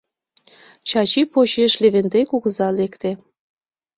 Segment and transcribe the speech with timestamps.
[0.89, 3.11] Чачи почеш Левентей кугыза лекте.